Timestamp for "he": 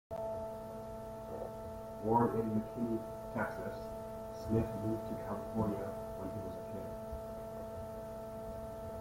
6.31-6.39